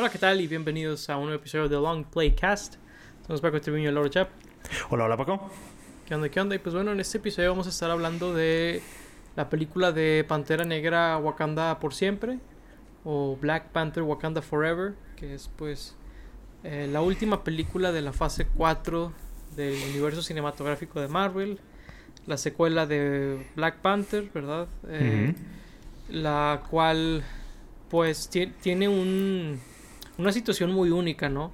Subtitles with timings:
[0.00, 0.40] Hola, ¿qué tal?
[0.40, 2.76] Y bienvenidos a un nuevo episodio de Long Playcast.
[3.26, 4.30] Somos Paco Tribuño y Laura Chap.
[4.88, 5.50] Hola, hola Paco.
[6.06, 6.54] ¿Qué onda, qué onda?
[6.54, 8.80] Y pues bueno, en este episodio vamos a estar hablando de
[9.36, 12.38] la película de Pantera Negra Wakanda por siempre.
[13.04, 14.94] O Black Panther Wakanda Forever.
[15.16, 15.94] Que es pues
[16.64, 19.12] eh, la última película de la fase 4
[19.54, 21.60] del universo cinematográfico de Marvel.
[22.26, 24.66] La secuela de Black Panther, ¿verdad?
[24.88, 25.34] Eh,
[26.08, 27.22] La cual
[27.90, 29.60] pues tiene un
[30.20, 31.52] una situación muy única, ¿no?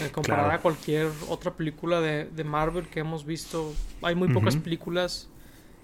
[0.00, 3.72] Eh, comparada a cualquier otra película de, de, Marvel que hemos visto.
[4.02, 5.28] Hay muy pocas películas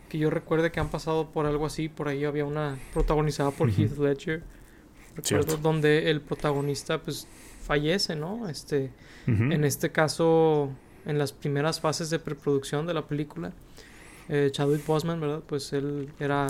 [0.09, 1.89] que yo recuerde que han pasado por algo así.
[1.89, 4.43] Por ahí había una protagonizada por Heath Ledger.
[5.17, 7.27] Recuerdo donde el protagonista pues
[7.65, 8.49] fallece, ¿no?
[8.49, 8.93] Este,
[9.27, 10.71] En este caso,
[11.07, 13.53] en las primeras fases de preproducción de la película,
[14.29, 15.43] eh, Chadwick Boseman, ¿verdad?
[15.47, 16.47] Pues él era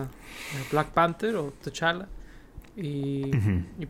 [0.71, 2.09] Black Panther o T'Challa.
[2.77, 3.31] Y,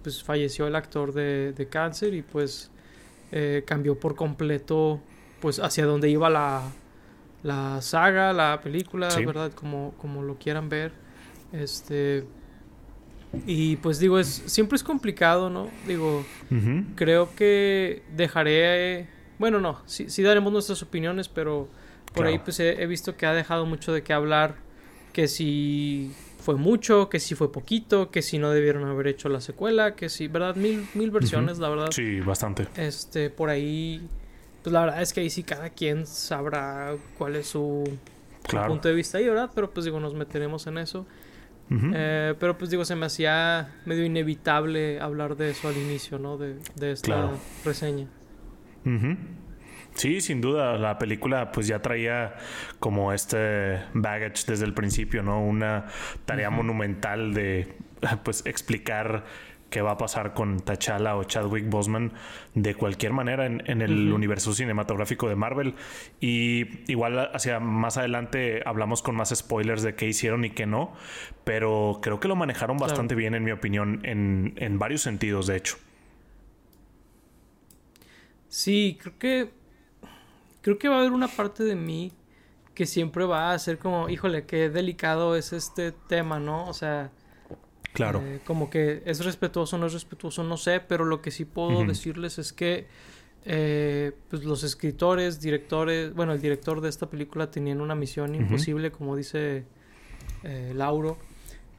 [0.03, 2.71] pues falleció el actor de, cáncer y pues
[3.33, 5.01] eh, cambió por completo
[5.41, 6.63] pues hacia donde iba la,
[7.43, 9.53] la saga, la película, ¿verdad?
[9.53, 10.93] Como, como lo quieran ver.
[11.53, 12.25] Este.
[13.47, 15.69] Y pues digo, es, siempre es complicado, ¿no?
[15.87, 16.25] Digo,
[16.97, 19.09] creo que dejaré.
[19.39, 21.69] Bueno, no, sí, sí, daremos nuestras opiniones, pero
[22.15, 24.57] por ahí pues he, visto que ha dejado mucho de qué hablar.
[25.13, 26.13] Que si
[26.45, 30.11] fue mucho, que si fue poquito, que si no debieron haber hecho la secuela, que
[30.11, 30.57] si, ¿verdad?
[30.57, 31.87] Mil, mil versiones, la verdad.
[31.91, 32.69] Sí, bastante.
[32.77, 34.07] Este, por ahí,
[34.63, 37.85] pues la verdad es que ahí sí cada quien sabrá cuál es su,
[38.69, 39.51] punto de vista ahí, ¿verdad?
[39.55, 41.07] Pero pues digo, nos meteremos en eso.
[41.71, 46.37] Eh, pero pues digo, se me hacía medio inevitable hablar de eso al inicio, ¿no?
[46.37, 47.31] De, de esta
[47.65, 48.07] reseña.
[49.95, 52.35] Sí, sin duda, la película pues ya traía
[52.81, 55.41] como este baggage desde el principio, ¿no?
[55.43, 55.87] Una
[56.25, 57.75] tarea monumental de
[58.25, 59.25] pues explicar
[59.71, 62.13] qué va a pasar con T'Challa o Chadwick Boseman
[62.55, 65.75] de cualquier manera en, el universo cinematográfico de Marvel.
[66.21, 70.93] Y igual hacia más adelante hablamos con más spoilers de qué hicieron y qué no,
[71.45, 75.57] pero creo que lo manejaron bastante bien en mi opinión en, en varios sentidos, de
[75.57, 75.77] hecho.
[78.49, 79.64] Sí, creo que
[80.65, 82.11] creo que va a haber una parte de mí
[82.75, 86.65] que siempre va a ser como, híjole, qué delicado es este tema, ¿no?
[86.65, 87.13] O sea,
[87.93, 88.23] claro.
[88.25, 91.85] Eh, como que es respetuoso, no es respetuoso, no sé, pero lo que sí puedo
[91.85, 92.87] decirles es que
[93.45, 98.91] eh, pues los escritores, directores, bueno, el director de esta película tenían una misión imposible,
[98.91, 99.67] como dice
[100.45, 101.19] eh, Lauro,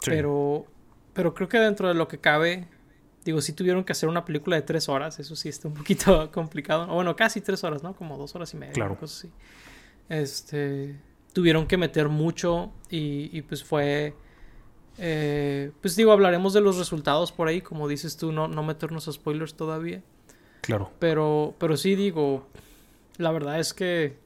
[0.05, 0.67] pero,
[1.13, 2.67] pero creo que dentro de lo que cabe,
[3.25, 6.29] Digo, si tuvieron que hacer una película de tres horas, eso sí está un poquito
[6.33, 6.85] complicado.
[6.85, 7.95] bueno, casi tres horas, ¿no?
[7.95, 8.97] Como dos horas y media, claro.
[8.97, 9.31] cosas así.
[10.09, 10.95] Este,
[11.33, 14.13] tuvieron que meter mucho y, pues fue...
[14.97, 19.07] Eh, pues digo, hablaremos de los resultados por ahí, como dices tú, no, no meternos
[19.07, 20.03] a spoilers todavía.
[20.61, 20.91] Claro.
[20.99, 22.47] Pero, pero sí digo,
[23.17, 24.17] la verdad es que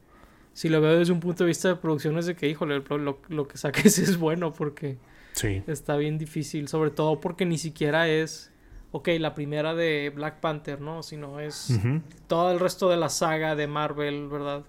[0.53, 3.19] si lo veo desde un punto de vista de producción es de que, híjole, lo,
[3.29, 4.97] lo que saques es bueno porque
[5.31, 5.63] sí.
[5.67, 8.48] está bien difícil, sobre todo porque ni siquiera es
[8.91, 11.03] ok, la primera de Black Panther, ¿no?
[11.03, 11.79] Sino es
[12.27, 14.63] todo el resto de la saga de Marvel, ¿verdad?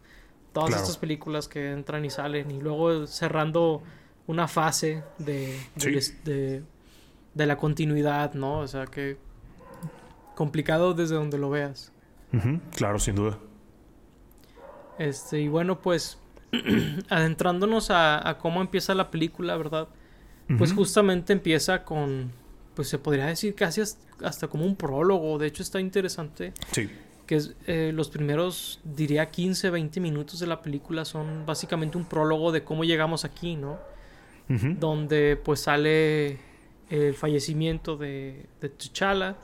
[0.53, 3.83] Todas estas películas que entran y salen y luego cerrando
[4.27, 5.59] una fase de,
[6.25, 6.63] de,
[7.35, 8.59] de, la continuidad, ¿no?
[8.59, 9.17] O sea que
[10.35, 11.93] complicado desde donde lo veas.
[12.77, 13.39] Claro, sin duda.
[14.99, 16.19] Este, y bueno, pues
[17.09, 19.89] adentrándonos a, a, cómo empieza la película, ¿verdad?
[20.59, 22.33] Pues justamente empieza con,
[22.75, 25.39] pues se podría decir casi hasta como un prólogo.
[25.39, 26.53] De hecho, está interesante.
[26.73, 26.89] Sí.
[27.27, 32.05] Que es, eh, los primeros, diría, 15, 20 minutos de la película son básicamente un
[32.05, 33.79] prólogo de cómo llegamos aquí, ¿no?
[34.81, 36.41] Donde pues sale
[36.89, 39.37] el fallecimiento de, de T'Challa.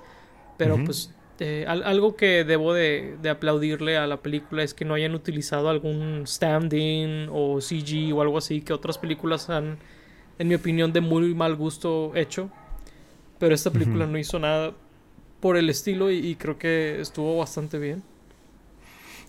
[0.57, 4.95] Pero pues eh, algo que debo de, de, aplaudirle a la película es que no
[4.95, 9.79] hayan utilizado algún stand-in o CG o algo así que otras películas han,
[10.41, 12.51] en mi opinión, de muy mal gusto hecho.
[13.39, 14.73] Pero esta película no hizo nada
[15.41, 18.03] por el estilo y, creo que estuvo bastante bien.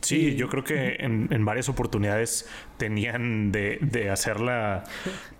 [0.01, 4.83] Sí, yo creo que en, varias oportunidades tenían de, de hacerla,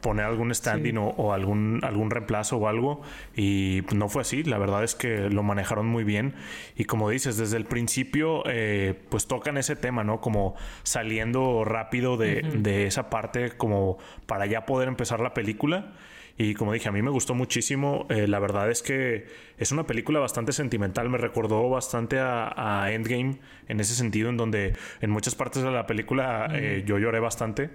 [0.02, 3.02] poner algún standing o, algún, algún reemplazo o algo,
[3.36, 4.44] y no fue así.
[4.44, 6.34] La verdad es que lo manejaron muy bien.
[6.75, 10.22] Y como dices, desde el principio, eh, pues tocan ese tema, ¿no?
[10.22, 15.94] Como saliendo rápido de, de esa parte, como para ya poder empezar la película.
[16.38, 18.06] Y como dije, a mí me gustó muchísimo.
[18.10, 19.25] Eh, la verdad es que
[19.57, 21.10] es una película bastante sentimental.
[21.10, 25.88] Me recordó bastante a, Endgame en ese sentido, en donde en muchas partes de la
[25.88, 27.72] película eh, yo lloré bastante.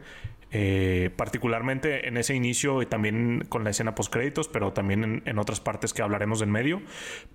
[0.54, 5.38] Eh, particularmente en ese inicio y también con la escena post créditos, pero también en,
[5.38, 6.82] otras partes que hablaremos en medio.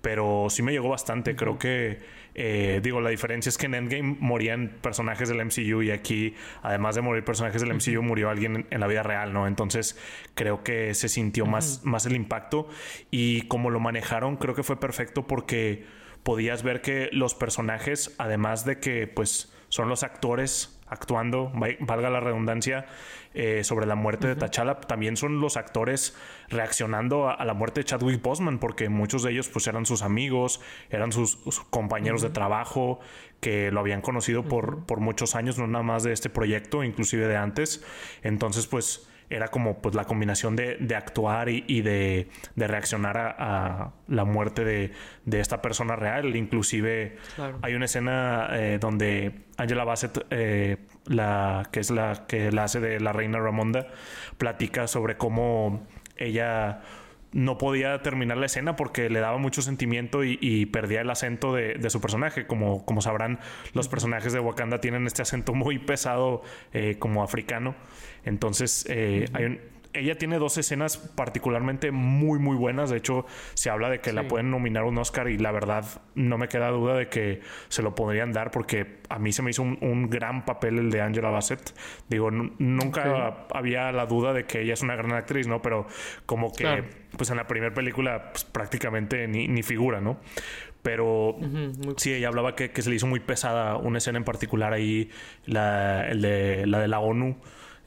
[0.00, 1.34] Pero sí me llegó bastante.
[1.34, 1.98] Creo que,
[2.40, 6.94] eh, digo, la diferencia es que en Endgame morían personajes del MCU y aquí, además
[6.94, 9.48] de morir personajes del MCU, murió alguien en la vida real, ¿no?
[9.48, 9.98] Entonces
[10.36, 12.68] creo que se sintió más, más el impacto
[13.10, 15.84] y como lo manejaron, creo que fue perfecto porque
[16.22, 22.20] podías ver que los personajes, además de que, pues, son los actores actuando, valga la
[22.20, 22.86] redundancia,
[23.40, 24.80] eh, sobre la muerte de T'Challa.
[24.80, 26.16] También son los actores
[26.48, 30.60] reaccionando a, la muerte de Chadwick Boseman, porque muchos de ellos pues eran sus amigos,
[30.90, 31.36] eran sus,
[31.70, 32.98] compañeros de trabajo,
[33.40, 37.28] que lo habían conocido por, por muchos años, no nada más de este proyecto, inclusive
[37.28, 37.84] de antes.
[38.24, 44.64] Entonces, pues era como pues la combinación de, actuar y, de, reaccionar a, la muerte
[44.64, 46.34] de, esta persona real.
[46.34, 47.18] Inclusive
[47.62, 50.78] hay una escena eh, donde Angela Bassett, eh,
[51.08, 53.88] la, que es la que la hace de la reina Ramonda,
[54.36, 56.82] platica sobre cómo ella
[57.32, 61.90] no podía terminar la escena porque le daba mucho sentimiento y, perdía el acento de,
[61.90, 62.46] su personaje.
[62.46, 63.38] Como, como sabrán,
[63.74, 67.74] los personajes de Wakanda tienen este acento muy pesado eh, como africano.
[68.24, 69.26] Entonces, eh,
[69.94, 72.90] ella tiene dos escenas particularmente muy, muy buenas.
[72.90, 76.38] De hecho, se habla de que la pueden nominar un Oscar y la verdad no
[76.38, 79.62] me queda duda de que se lo podrían dar porque a mí se me hizo
[79.62, 81.74] un, gran papel el de Angela Bassett.
[82.08, 85.62] Digo, nunca había la duda de que ella es una gran actriz, ¿no?
[85.62, 85.86] Pero
[86.26, 86.84] como que,
[87.16, 90.18] pues en la primera película pues, prácticamente ni, figura, ¿no?
[90.82, 91.36] Pero
[91.96, 95.10] sí, ella hablaba que, se le hizo muy pesada una escena en particular ahí,
[95.46, 97.36] la, de, la de la ONU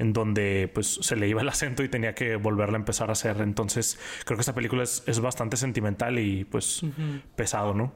[0.02, 3.12] en donde pues se le iba el acento y tenía que volverla a empezar a
[3.12, 3.40] hacer.
[3.40, 6.82] Entonces creo que esta película es, bastante sentimental y pues
[7.36, 7.94] pesado, ¿no?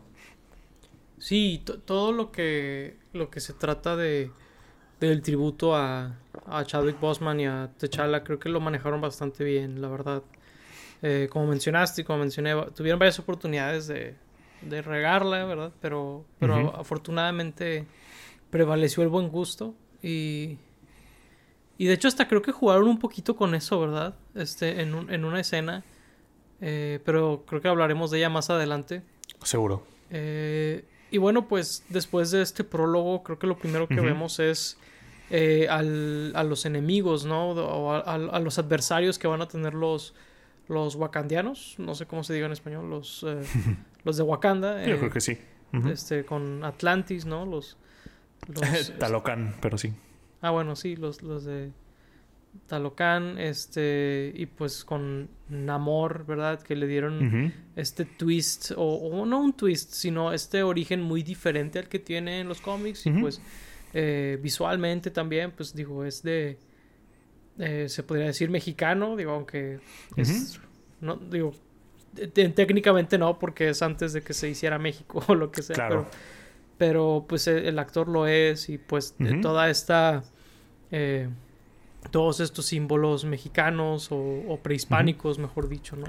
[1.18, 4.30] Sí, todo lo que, lo que se trata de
[5.00, 6.16] del tributo a,
[6.46, 10.22] a Chadwick Boseman y a T'Challa creo que lo manejaron bastante bien, la verdad.
[11.02, 14.16] Eh, como mencionaste y como mencioné, tuvieron varias oportunidades de,
[14.62, 15.72] de regarla, ¿verdad?
[15.82, 17.86] Pero, pero afortunadamente
[18.52, 20.58] prevaleció el buen gusto y,
[21.78, 24.16] y de hecho hasta creo que jugaron un poquito con eso, ¿verdad?
[24.34, 25.84] Este, en, un, en una escena.
[26.62, 29.02] Eh, pero creo que hablaremos de ella más adelante.
[29.44, 29.84] Seguro.
[30.10, 34.78] Eh, y bueno, pues después de este prólogo, creo que lo primero que vemos es
[35.30, 37.50] eh, al, a los enemigos, ¿no?
[37.52, 40.14] O a, los adversarios que van a tener los,
[40.68, 41.76] los wakandianos.
[41.78, 42.90] No sé cómo se diga en español.
[42.90, 43.26] Los,
[44.04, 44.86] los de Wakanda.
[44.86, 45.38] Yo creo que sí.
[45.92, 47.46] Este, con Atlantis, ¿no?
[47.46, 47.78] Los.
[48.48, 49.94] los Talocan, pero sí.
[50.42, 51.72] Ah, bueno, sí, los, los de
[52.68, 56.62] Talocan, este, y pues con Namor, ¿verdad?
[56.62, 61.88] Que le dieron este twist, o, no un twist, sino este origen muy diferente al
[61.88, 63.42] que tiene en los cómics, y pues
[63.94, 66.58] eh, visualmente también, pues digo, es de,
[67.60, 69.80] eh, se podría decir mexicano, digo, aunque
[70.16, 70.60] es,
[71.02, 71.54] no, digo,
[72.34, 76.08] técnicamente no, porque es antes de que se hiciera México o lo que sea, pero,
[76.78, 80.24] pero, pues el, actor lo es, y pues toda esta
[80.92, 81.30] eh,
[82.12, 86.06] todos estos símbolos mexicanos o, prehispánicos, mejor dicho, ¿no?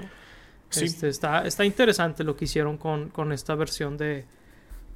[0.75, 4.25] Este, está, está interesante lo que hicieron con, con esta versión de,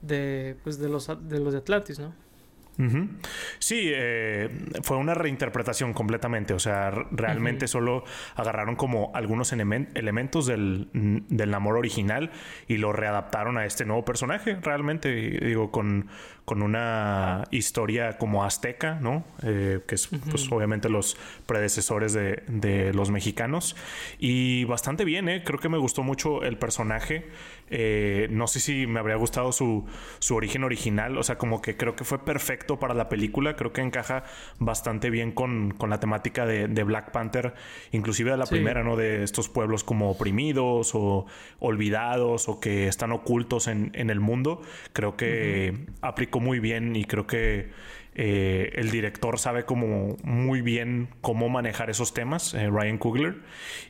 [0.02, 2.14] de, pues de, los, de los de Atlantis, ¿no?
[3.60, 4.50] Sí, eh,
[4.82, 6.54] fue una reinterpretación completamente.
[6.54, 8.04] O sea, realmente solo
[8.36, 12.32] agarraron como algunos elementos del, del amor original
[12.68, 14.56] y lo readaptaron a este nuevo personaje.
[14.62, 16.10] Realmente, digo, con,
[16.46, 19.24] con una historia como azteca, ¿no?
[19.44, 23.76] Eh, que es, pues, obviamente los predecesores de, de, los mexicanos.
[24.18, 25.44] Y bastante bien, ¿eh?
[25.44, 27.30] Creo que me gustó mucho el personaje.
[27.70, 29.86] Eh, no sé si me habría gustado su,
[30.20, 31.18] su origen original.
[31.18, 33.56] O sea, como que creo que fue perfecto para la película.
[33.56, 34.24] Creo que encaja
[34.60, 37.54] bastante bien con, con la temática de, de, Black Panther,
[37.92, 38.96] inclusive de la primera, ¿no?
[38.96, 41.26] De estos pueblos como oprimidos o
[41.60, 44.62] olvidados o que están ocultos en, en el mundo.
[44.94, 47.70] Creo que aplicó muy bien y creo que
[48.14, 53.36] eh, el director sabe como muy bien cómo manejar esos temas, eh, Ryan Coogler.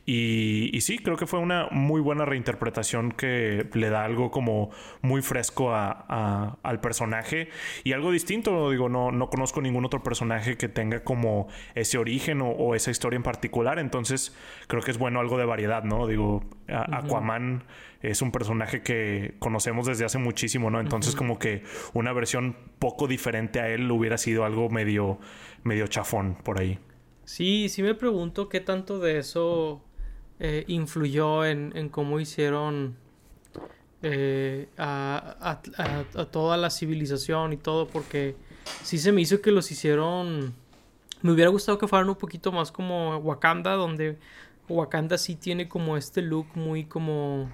[0.06, 5.22] Y, sí, creo que fue una muy buena reinterpretación que le da algo como muy
[5.22, 7.48] fresco al personaje
[7.84, 8.70] y algo distinto.
[8.70, 13.16] Digo, no, no conozco ningún otro personaje que tenga como ese origen o, esa historia
[13.16, 13.78] en particular.
[13.78, 14.36] Entonces,
[14.68, 16.06] creo que es bueno algo de variedad, ¿no?
[16.06, 17.64] Digo, Aquaman
[18.02, 20.80] es un personaje que conocemos desde hace muchísimo, ¿no?
[20.80, 21.62] Entonces como que
[21.94, 25.18] una versión poco diferente a él hubiera sido algo medio,
[25.62, 26.78] medio chafón por ahí.
[27.24, 29.82] Sí, sí me pregunto qué tanto de eso
[30.40, 32.96] eh, influyó en, cómo hicieron
[34.02, 35.60] eh, a,
[36.32, 38.34] toda la civilización y todo, porque
[38.82, 40.54] sí se me hizo que los hicieron
[41.22, 44.18] Me hubiera gustado que fueran un poquito más como Wakanda, donde
[44.68, 47.48] Wakanda sí tiene como este look muy como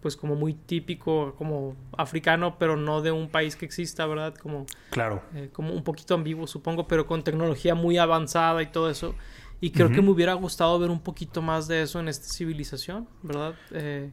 [0.00, 4.34] pues como muy típico, como africano, pero no de un país que exista, ¿verdad?
[4.34, 5.22] Como, claro.
[5.34, 9.14] Eh, como un poquito ambiguo, supongo, pero con tecnología muy avanzada y todo eso.
[9.60, 13.08] Y creo que me hubiera gustado ver un poquito más de eso en esta civilización,
[13.22, 13.54] ¿verdad?
[13.72, 14.10] Eh,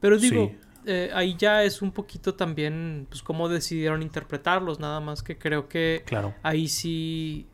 [0.00, 0.50] pero digo,
[0.84, 5.68] eh, ahí ya es un poquito también, pues, cómo decidieron interpretarlos, nada más que creo
[5.68, 6.34] que claro.
[6.42, 7.46] ahí sí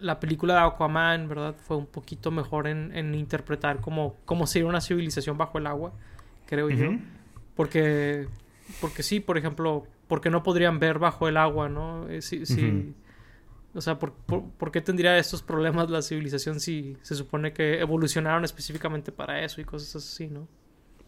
[0.00, 1.54] la película de Aquaman, ¿verdad?
[1.58, 5.92] Fue un poquito mejor en, en interpretar cómo, cómo sería una civilización bajo el agua
[6.52, 6.98] creo yo.
[7.56, 8.26] Porque,
[8.78, 12.10] porque sí, por ejemplo, porque no podrían ver bajo el agua, ¿no?
[12.10, 12.92] Eh, sí, sí.
[13.72, 18.44] O sea, ¿por, por, qué tendría estos problemas la civilización si se supone que evolucionaron
[18.44, 20.46] específicamente para eso y cosas así, ¿no?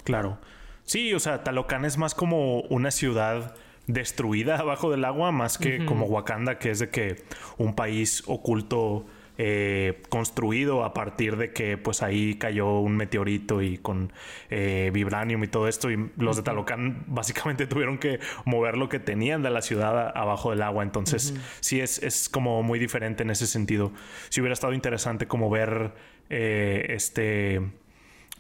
[0.03, 0.39] Claro.
[0.85, 3.55] Sí, o sea, Talocan es más como una ciudad
[3.87, 7.23] destruida abajo del agua, más que como Wakanda, que es de que
[7.59, 9.05] un país oculto
[9.37, 14.12] eh, construido a partir de que pues ahí cayó un meteorito y con
[14.49, 19.00] eh, vibranium y todo esto y los de Talocan básicamente tuvieron que mover lo que
[19.00, 20.85] tenían de la ciudad abajo del agua.
[20.85, 23.93] Entonces sí es, es como muy diferente en ese sentido.
[24.29, 25.93] Si hubiera estado interesante como ver
[26.31, 27.61] eh, este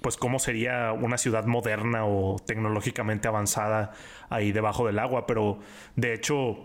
[0.00, 3.92] pues cómo sería una ciudad moderna o tecnológicamente avanzada
[4.28, 5.58] ahí debajo del agua pero
[5.96, 6.62] de hecho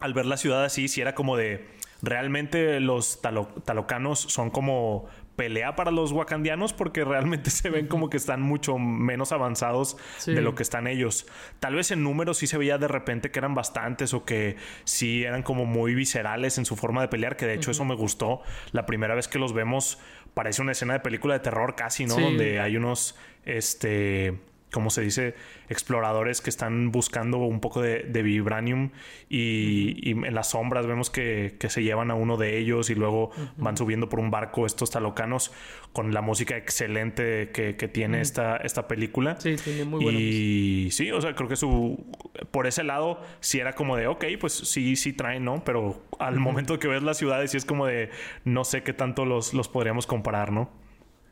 [0.00, 1.66] al ver la ciudad así sí era como de
[2.02, 8.16] realmente los talocanos son como pelea para los wakandianos porque realmente se ven como que
[8.16, 11.26] están mucho menos avanzados de lo que están ellos.
[11.60, 15.22] Tal vez en números sí se veía de repente que eran bastantes o que sí
[15.22, 18.42] eran como muy viscerales en su forma de pelear, que de hecho eso me gustó.
[18.72, 19.98] La primera vez que los vemos
[20.34, 22.16] parece una escena de película de terror casi, ¿no?
[22.16, 24.40] Donde hay unos, este
[24.72, 25.34] como se dice,
[25.68, 28.90] exploradores que están buscando un poco de, vibranium
[29.28, 33.76] y, en las sombras vemos que, se llevan a uno de ellos y luego van
[33.76, 35.52] subiendo por un barco estos talocanos
[35.92, 39.40] con la música excelente que, tiene esta, esta película.
[39.40, 42.06] Sí, tiene muy buena Y sí, o sea, creo que su
[42.50, 45.64] por ese lado sí era como de, ok, pues sí, sí traen, ¿no?
[45.64, 48.10] Pero al momento que ves las ciudades sí es como de,
[48.44, 50.70] no sé qué tanto los, los podríamos comparar, ¿no?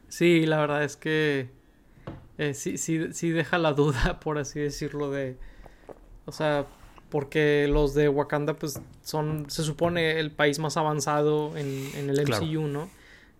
[0.08, 1.50] Sí, la verdad es que
[2.38, 5.36] eh, sí, sí, sí deja la duda, por así decirlo, de...
[6.26, 6.66] O sea,
[7.08, 12.26] porque los de Wakanda pues son, se supone, el país más avanzado en, en el
[12.26, 12.88] MCU, ¿no?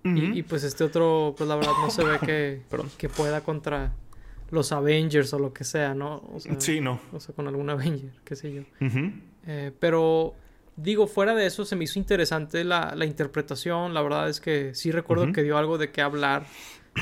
[0.05, 2.63] y, pues este otro, pues la verdad no se ve que,
[2.97, 3.93] que pueda contra
[4.51, 6.23] los Avengers o lo que sea, ¿no?
[6.33, 7.01] O sea, sí, no.
[7.13, 8.63] O sea, con algún Avenger, qué sé yo.
[9.49, 10.35] Eh, pero
[10.77, 13.95] digo, fuera de eso se me hizo interesante la, la interpretación.
[13.95, 16.47] La verdad es que sí recuerdo que dio algo de qué hablar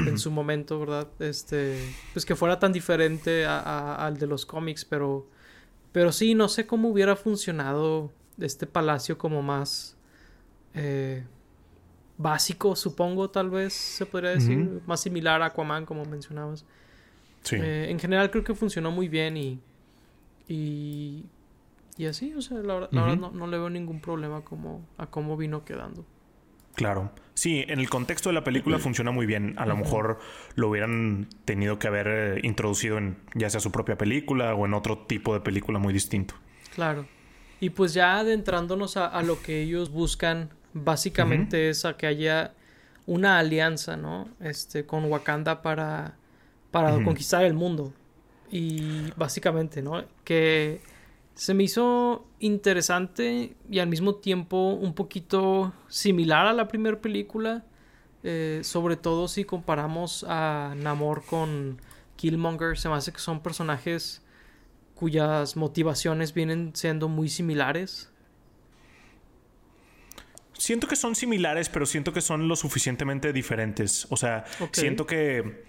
[0.06, 1.08] en su momento, ¿verdad?
[1.18, 1.78] Este,
[2.12, 5.26] pues que fuera tan diferente al de los cómics, pero,
[5.92, 9.96] pero sí, no sé cómo hubiera funcionado este palacio como más
[10.74, 11.24] eh,
[12.16, 16.64] básico, supongo, tal vez se podría decir, más similar a Aquaman, como mencionabas.
[17.42, 17.56] Sí.
[17.56, 19.60] Eh, en general creo que funcionó muy bien y,
[20.48, 21.24] y,
[21.96, 25.36] y así, o sea, la, verdad no, no, le veo ningún problema como, a cómo
[25.36, 26.04] vino quedando.
[26.74, 27.10] Claro.
[27.34, 29.54] Sí, en el contexto de la película funciona muy bien.
[29.58, 30.20] A lo mejor
[30.54, 34.74] lo hubieran tenido que haber eh, introducido en ya sea su propia película o en
[34.74, 36.34] otro tipo de película muy distinto.
[36.74, 37.06] Claro.
[37.58, 42.52] Y pues ya adentrándonos a, lo que ellos buscan, básicamente es a que haya
[43.06, 44.28] una alianza, ¿no?
[44.40, 46.16] Este, con Wakanda para,
[46.70, 47.92] para conquistar el mundo.
[48.50, 50.04] Y básicamente, ¿no?
[50.24, 50.80] Que
[51.34, 57.64] se me hizo interesante y al mismo tiempo un poquito similar a la primera película.
[58.22, 61.80] Eh, sobre todo si comparamos a Namor con
[62.16, 64.22] Killmonger, se me hace que son personajes
[64.94, 68.10] cuyas motivaciones vienen siendo muy similares.
[70.56, 74.06] Siento que son similares, pero siento que son lo suficientemente diferentes.
[74.08, 75.64] O sea, siento que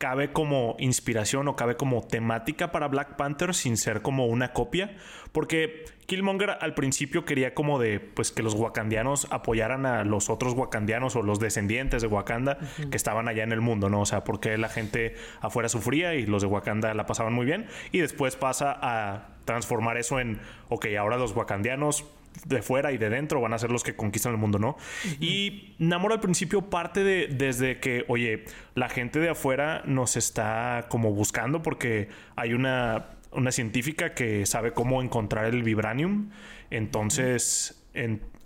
[0.00, 4.96] cabe como inspiración o cabe como temática para Black Panther sin ser como una copia.
[5.30, 10.54] Porque Killmonger al principio quería como de pues que los wakandianos apoyaran a los otros
[10.54, 12.56] wakandianos o los descendientes de Wakanda
[12.90, 14.00] que estaban allá en el mundo, ¿no?
[14.00, 17.66] O sea, porque la gente afuera sufría y los de Wakanda la pasaban muy bien.
[17.92, 20.40] Y después pasa a transformar eso en,
[20.70, 22.06] ok, ahora los wakandianos
[22.44, 24.76] de fuera y de dentro van a ser los que conquistan el mundo, ¿no?
[25.20, 28.44] Y Namor al principio parte de desde que, oye,
[28.74, 34.72] la gente de afuera nos está como buscando porque hay una, una científica que sabe
[34.72, 36.30] cómo encontrar el vibranium,
[36.70, 37.82] entonces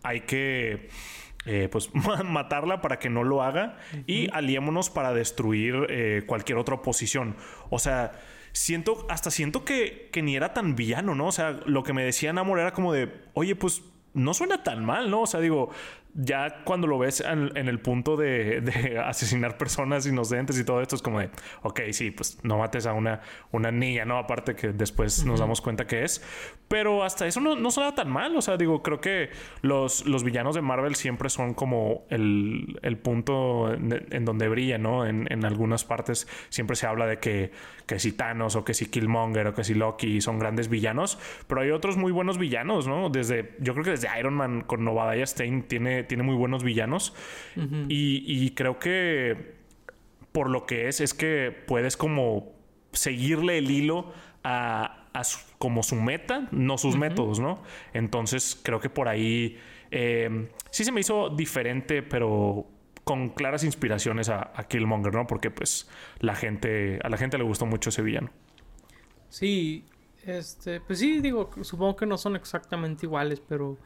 [0.03, 0.88] hay que...
[1.47, 1.91] Eh, pues
[2.25, 7.37] matarla para que no lo haga y aliémonos para destruir eh, cualquier otra oposición.
[7.71, 8.13] O sea,
[8.53, 11.27] siento, hasta siento que, que ni era tan villano, ¿no?
[11.27, 13.83] O sea, lo que me decía Namor era como de, oye, pues
[14.15, 15.23] no suena tan mal, ¿no?
[15.23, 15.71] O sea, digo,
[16.14, 21.02] ya cuando lo ves en, el punto de, asesinar personas inocentes y todo esto, es
[21.02, 21.30] como de,
[21.62, 24.18] ok, sí, pues no mates a una, una niña, ¿no?
[24.18, 26.23] Aparte que después nos damos cuenta que es.
[26.68, 28.37] Pero hasta eso no, no suena tan mal.
[28.37, 29.30] O sea, digo, creo que
[29.62, 35.06] los, los villanos de Marvel siempre son como el, el punto en, donde brilla, ¿no?
[35.06, 37.52] En, en, algunas partes siempre se habla de que,
[37.87, 41.61] que si Thanos o que si Killmonger o que si Loki son grandes villanos, pero
[41.61, 43.11] hay otros muy buenos villanos, ¿no?
[43.11, 47.14] Desde, yo creo que desde Iron Man con Novadaya Stein tiene, tiene muy buenos villanos
[47.88, 49.54] y, y creo que
[50.32, 52.52] por lo que es, es que puedes como
[52.92, 55.08] seguirle el hilo a,
[55.58, 57.62] como su meta, no sus métodos, ¿no?
[57.92, 59.58] Entonces creo que por ahí
[59.92, 62.66] eh, sí se me hizo diferente, pero
[63.04, 65.26] con claras inspiraciones a, Killmonger, ¿no?
[65.26, 68.30] Porque pues la gente, a la gente le gustó mucho ese villano.
[69.28, 69.84] Sí,
[70.26, 73.78] este, pues sí, digo, supongo que no son exactamente iguales, pero,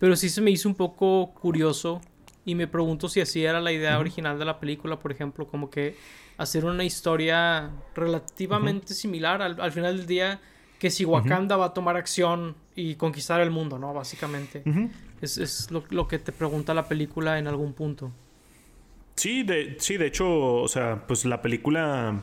[0.00, 2.00] pero sí se me hizo un poco curioso
[2.44, 5.70] y me pregunto si así era la idea original de la película, por ejemplo, como
[5.70, 5.94] que
[6.38, 10.40] hacer una historia relativamente similar al, al, final del día
[10.78, 13.92] que si Wakanda va a tomar acción y conquistar el mundo, ¿no?
[13.92, 14.64] Básicamente.
[15.20, 18.10] Es, es lo, lo, que te pregunta la película en algún punto.
[19.16, 22.22] Sí, de, sí, de hecho, o sea, pues la película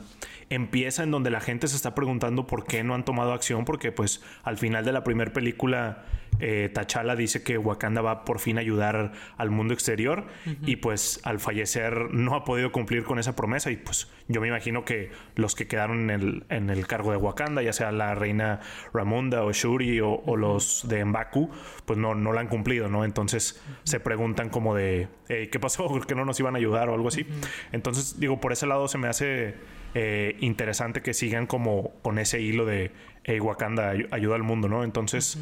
[0.50, 3.92] empieza en donde la gente se está preguntando por qué no han tomado acción, porque
[3.92, 6.04] pues al final de la primera película
[6.40, 10.26] eh, T'Challa dice que Wakanda va por fin a ayudar al mundo exterior
[10.64, 14.48] y pues al fallecer no ha podido cumplir con esa promesa y pues yo me
[14.48, 18.14] imagino que los que quedaron en el, en el cargo de Wakanda, ya sea la
[18.14, 18.60] reina
[18.92, 21.50] Ramunda o Shuri o, los de Mbaku,
[21.84, 23.04] pues no, no la han cumplido, ¿no?
[23.04, 25.86] Entonces se preguntan como de, ¿qué pasó?
[25.88, 27.26] ¿Por qué no nos iban a ayudar o algo así?
[27.72, 29.54] Entonces digo, por ese lado se me hace
[29.94, 32.92] eh, interesante que sigan como con ese hilo de
[33.40, 34.84] Wakanda ayuda al mundo, ¿no?
[34.84, 35.38] Entonces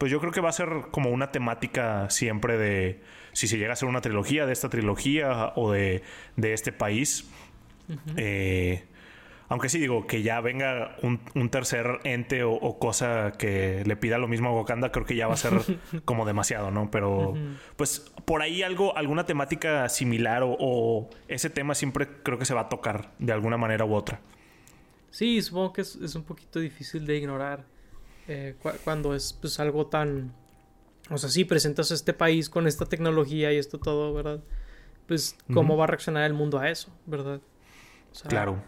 [0.00, 3.02] pues yo creo que va a ser como una temática siempre de
[3.32, 6.02] si se llega a ser una trilogía de esta trilogía o de,
[6.38, 7.28] este país.
[8.16, 8.82] Eh,
[9.48, 14.26] aunque sí digo que ya venga un, tercer ente o, cosa que le pida lo
[14.26, 15.52] mismo a Wakanda, creo que ya va a ser
[16.06, 16.90] como demasiado, ¿no?
[16.90, 17.34] Pero
[17.76, 22.62] pues por ahí algo, alguna temática similar o, ese tema siempre creo que se va
[22.62, 24.22] a tocar de alguna manera u otra.
[25.10, 27.66] Sí, supongo que es, es un poquito difícil de ignorar.
[28.32, 30.32] Eh, cuando es pues algo tan...
[31.10, 34.40] O sea, sí, presentas a este país con esta tecnología y esto todo, ¿verdad?
[35.08, 37.40] Pues, ¿cómo va a reaccionar el mundo a eso, verdad?
[38.28, 38.62] claro.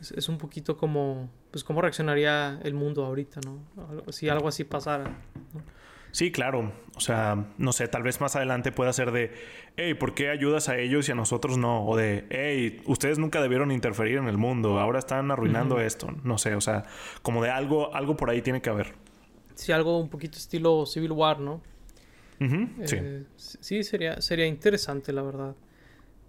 [0.00, 4.12] Es, un poquito como, pues, ¿cómo reaccionaría el mundo ahorita, ¿no?
[4.12, 5.20] Si algo así pasara.
[6.12, 6.72] Sí, claro.
[6.94, 9.32] O sea, no sé, tal vez más adelante pueda ser de,
[9.76, 11.86] hey, ¿por qué ayudas a ellos y a nosotros no?
[11.86, 16.08] O de, hey, ustedes nunca debieron interferir en el mundo, ahora están arruinando esto.
[16.22, 16.84] No sé, o sea,
[17.22, 18.92] como de algo, algo por ahí tiene que haber.
[19.54, 21.62] Sí, algo un poquito estilo Civil War, ¿no?
[22.38, 22.96] sí.
[22.98, 25.54] Eh, sí, sería, sería interesante, la verdad.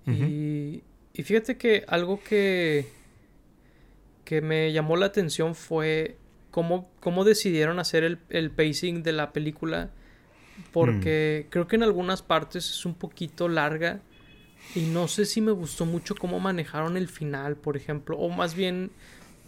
[0.07, 0.81] y,
[1.13, 2.87] y fíjate que algo que,
[4.23, 6.17] que me llamó la atención fue
[6.53, 9.89] cómo, decidieron hacer el, pacing de la película.
[10.71, 11.49] Porque mm.
[11.49, 14.01] creo que en algunas partes es un poquito larga.
[14.75, 18.17] Y no sé si me gustó mucho cómo manejaron el final, por ejemplo.
[18.17, 18.91] O más bien,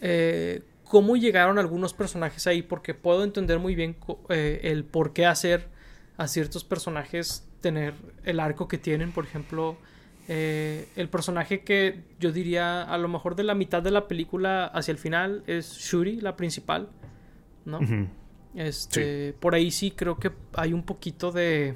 [0.02, 2.64] eh, cómo llegaron algunos personajes ahí.
[2.64, 3.96] Porque puedo entender muy bien
[4.30, 5.70] eh, el por qué hacer
[6.18, 9.12] a ciertos personajes tener el arco que tienen.
[9.12, 9.78] Por ejemplo,
[10.28, 14.66] eh, el personaje que yo diría a lo mejor de la mitad de la película
[14.66, 16.90] hacia el final es Shuri, la principal,
[17.64, 17.80] ¿no?
[18.56, 21.76] Este, por ahí sí creo que hay un poquito de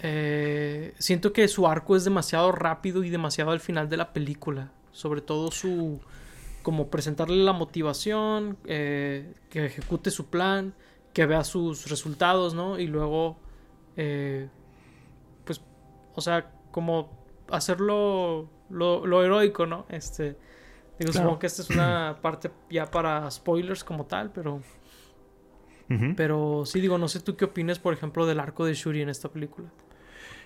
[0.00, 4.72] eh, siento que su arco es demasiado rápido y demasiado al final de la película,
[4.90, 6.00] sobre todo su
[6.62, 10.74] como presentarle la motivación, eh, que ejecute su plan,
[11.12, 12.78] que vea sus resultados, ¿no?
[12.78, 13.38] Y luego,
[15.44, 15.62] pues,
[16.14, 17.10] o sea, como
[17.50, 19.84] hacerlo lo, heroico, ¿no?
[19.88, 20.36] Este,
[20.96, 24.62] digo, supongo que esta es una parte ya para spoilers como tal, pero...
[26.16, 29.08] Pero sí, digo, no sé tú qué opinas, por ejemplo, del arco de Shuri en
[29.08, 29.70] esta película.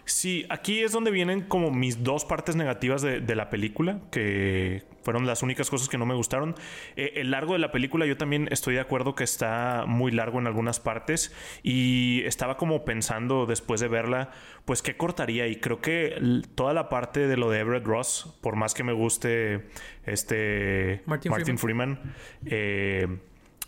[0.04, 5.26] Sí, aquí es donde vienen como mis dos partes negativas de, la película, que fueron
[5.26, 6.54] las únicas cosas que no me gustaron.
[6.96, 10.40] Eh, el largo de la película yo también estoy de acuerdo que está muy largo
[10.40, 14.30] en algunas partes y estaba como pensando después de verla,
[14.64, 18.56] pues qué cortaría y creo que toda la parte de lo de Everett Ross, por
[18.56, 19.68] más que me guste
[20.04, 22.14] este Martin, Freeman,
[22.46, 23.06] eh,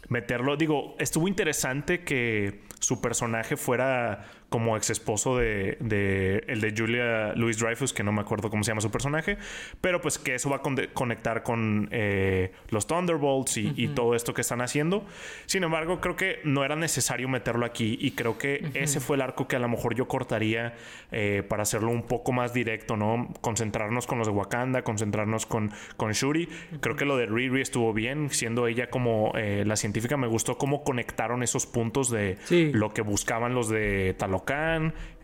[0.08, 6.74] meterlo, digo, estuvo interesante que su personaje fuera como ex esposo de, de, el de
[6.76, 9.36] Julia Louis Dreyfus, que no me acuerdo cómo se llama su personaje,
[9.80, 14.40] pero pues que eso va a conectar con eh, los Thunderbolts y, todo esto que
[14.40, 15.04] están haciendo.
[15.46, 19.22] Sin embargo, creo que no era necesario meterlo aquí y creo que ese fue el
[19.22, 20.74] arco que a lo mejor yo cortaría
[21.12, 23.28] eh, para hacerlo un poco más directo, ¿no?
[23.40, 26.48] Concentrarnos con los de Wakanda, concentrarnos con, con Shuri.
[26.80, 30.58] Creo que lo de Riri estuvo bien, siendo ella como eh, la científica, me gustó
[30.58, 32.38] cómo conectaron esos puntos de
[32.72, 34.14] lo que buscaban los de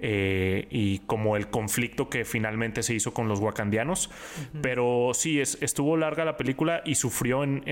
[0.02, 4.10] Eh, y como el conflicto que finalmente se hizo con los wakandianos.
[4.62, 7.62] Pero sí, es, estuvo larga la película y sufrió en,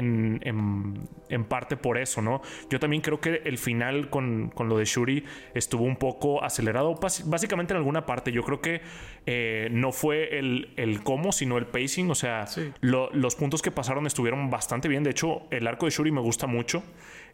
[0.44, 2.42] en, parte por eso, ¿no?
[2.68, 5.24] Yo también creo que el final con, con lo de Shuri
[5.54, 8.30] estuvo un poco acelerado, básicamente en alguna parte.
[8.30, 8.82] Yo creo que
[9.24, 12.10] eh, no fue el, el, cómo, sino el pacing.
[12.10, 12.44] O sea,
[12.82, 15.02] los puntos que pasaron estuvieron bastante bien.
[15.02, 16.82] De hecho, el arco de Shuri me gusta mucho.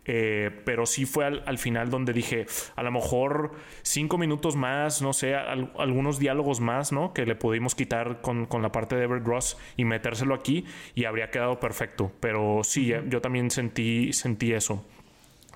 [0.07, 5.13] Eh, pero sí fue al, final donde dije, a lo mejor cinco minutos más, no
[5.13, 7.15] sé, algunos diálogos más, ¿no?
[7.15, 10.65] Que le pudimos quitar con, la parte de Everett Ross y metérselo aquí
[10.95, 12.13] y habría quedado perfecto.
[12.21, 14.85] Pero sí, yo también sentí, sentí eso.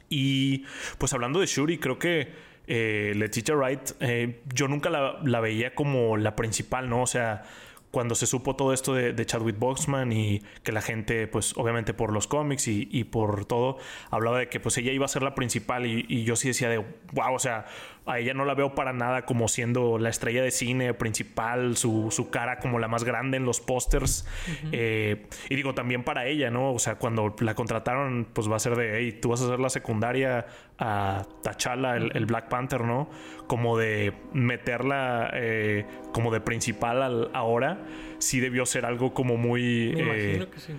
[0.09, 0.65] Y
[0.97, 2.29] pues hablando de Shuri, creo que
[2.67, 7.03] eh, Letitia Wright, eh, yo nunca la, la, veía como la principal, ¿no?
[7.03, 7.45] O sea,
[7.91, 12.13] cuando se supo todo esto de, Chadwick Boxman y que la gente, pues obviamente por
[12.13, 13.79] los cómics y, por todo,
[14.11, 16.69] hablaba de que pues ella iba a ser la principal y, y, yo sí decía
[16.69, 16.79] de,
[17.13, 17.67] wow, o sea,
[18.09, 22.09] a ella no la veo para nada como siendo la estrella de cine principal, su,
[22.11, 24.27] su cara como la más grande en los pósters.
[24.73, 26.73] Eh, y digo, también para ella, ¿no?
[26.73, 29.61] O sea, cuando la contrataron, pues va a ser de, hey, tú vas a ser
[29.61, 30.47] la secundaria
[30.79, 33.09] a T'Challa, el, Black Panther, ¿no?
[33.47, 37.79] Como de meterla eh, como de principal ahora,
[38.19, 39.93] sí debió ser algo como muy...
[39.95, 40.75] Me imagino eh, que sí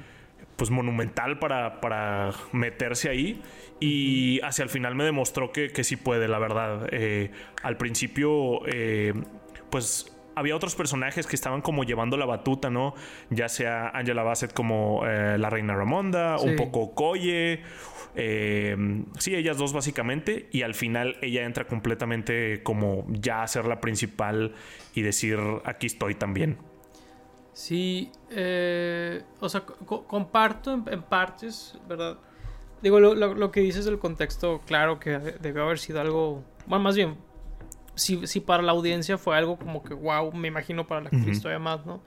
[0.60, 3.42] pues monumental para, para meterse ahí
[3.80, 6.90] y hacia el final me demostró que, que sí puede, la verdad.
[6.92, 7.32] Eh,
[7.64, 9.14] al principio, eh,
[9.70, 12.93] pues había otros personajes que estaban como llevando la batuta, ¿no?
[13.30, 17.62] Ya sea Angela Bassett como eh, la reina Ramonda, un poco Koye.
[18.15, 20.47] sí, ellas dos básicamente.
[20.52, 24.54] Y al final ella entra completamente como ya a ser la principal
[24.93, 26.58] y decir, aquí estoy también.
[27.60, 32.17] Sí, eh, o sea, comparto en, partes, ¿verdad?
[32.82, 36.95] Digo, lo, lo, que dices del contexto, claro que debió haber sido algo, bueno, más
[36.95, 37.17] bien,
[38.00, 41.42] si, si para la audiencia fue algo como que, wow, me imagino para la actriz
[41.42, 42.02] todavía más, ¿no?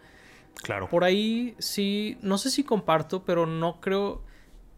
[0.62, 0.88] Claro.
[0.88, 4.22] Por ahí sí, no sé si comparto, pero no creo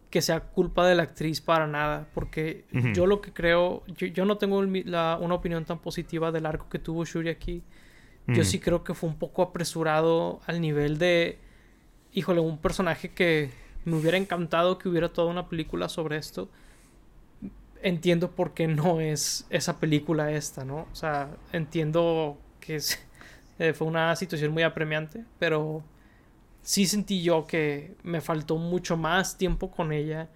[0.09, 4.37] que sea culpa de la actriz para nada, porque yo lo que creo, yo, no
[4.37, 7.63] tengo una opinión tan positiva del arco que tuvo Shuri aquí.
[8.27, 11.37] Yo sí creo que fue un poco apresurado al nivel de,
[12.13, 13.51] híjole, un personaje que
[13.83, 16.49] me hubiera encantado que hubiera toda una película sobre esto.
[17.81, 20.87] Entiendo por qué no es esa película esta, ¿no?
[20.91, 22.79] O sea, entiendo que
[23.59, 25.83] eh, fue una situación muy apremiante, pero
[26.61, 30.29] sí sentí yo que me faltó mucho más tiempo con ella,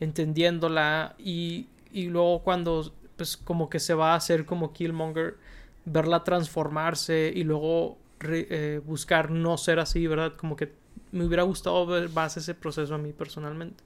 [0.00, 5.36] entendiéndola y, y luego cuando pues como que se va a hacer como Killmonger
[5.84, 10.34] verla transformarse y luego eh, buscar no ser así, ¿verdad?
[10.36, 10.72] Como que
[11.12, 13.84] me hubiera gustado ver más ese proceso a mí personalmente.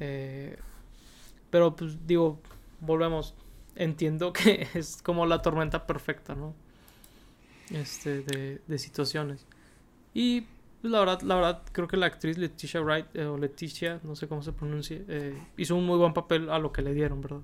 [0.00, 0.56] Eh,
[1.54, 2.40] pero pues digo,
[2.80, 3.32] volvemos.
[3.76, 6.52] Entiendo que es como la tormenta perfecta, ¿no?
[7.70, 9.46] Este, de, de situaciones.
[10.14, 10.40] Y
[10.80, 14.16] pues, la verdad, la verdad, creo que la actriz Leticia Wright, eh, o Leticia, no
[14.16, 14.98] sé cómo se pronuncia,
[15.56, 17.42] hizo un muy buen papel a lo que le dieron, ¿verdad?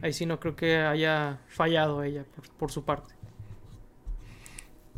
[0.00, 2.24] Ahí sí no creo que haya fallado ella
[2.58, 3.12] por, su parte.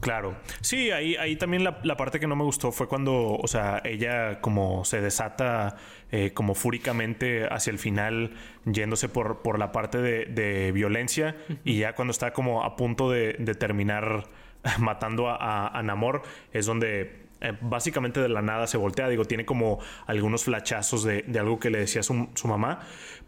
[0.01, 0.35] Claro.
[0.63, 4.41] Sí, ahí, ahí también la, parte que no me gustó fue cuando, o sea, ella
[4.41, 5.77] como se desata
[6.11, 8.33] eh, como fúricamente hacia el final,
[8.65, 13.35] yéndose por, por la parte de, violencia, y ya cuando está como a punto de,
[13.59, 14.25] terminar
[14.79, 19.09] matando a, a Namor, es donde eh, básicamente de la nada se voltea.
[19.09, 22.81] Digo, tiene como algunos flachazos de, algo que le decía su, su, mamá.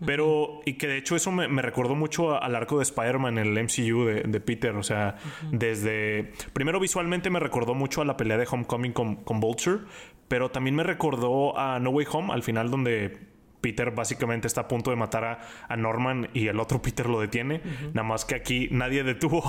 [0.04, 3.64] Pero, y que de hecho eso me, recordó mucho al arco de Spider-Man en el
[3.64, 4.74] MCU de, Peter.
[4.76, 5.16] O sea,
[5.50, 6.32] desde.
[6.52, 9.80] Primero visualmente me recordó mucho a la pelea de Homecoming con, con Vulture.
[10.28, 13.31] Pero también me recordó a No Way Home, al final donde
[13.62, 17.62] Peter básicamente está a punto de matar a, Norman y el otro Peter lo detiene.
[17.94, 19.42] Nada más que aquí nadie detuvo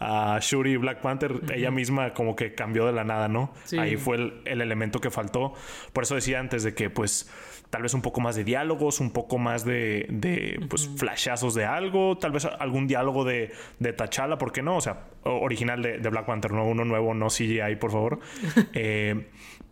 [0.00, 1.40] a, Shuri y Black Panther.
[1.52, 3.52] Ella misma como que cambió de la nada, ¿no?
[3.78, 5.52] Ahí fue el, elemento que faltó.
[5.92, 7.30] Por eso decía antes de que pues
[7.70, 11.64] tal vez un poco más de diálogos, un poco más de, de pues flashazos de
[11.64, 14.76] algo, tal vez algún diálogo de, de T'Challa, ¿por qué no?
[14.76, 18.20] O sea, original de, de, Black Panther, no uno nuevo, no CGI, por favor.
[18.72, 19.26] eh,